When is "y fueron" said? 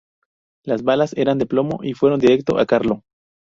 1.83-2.19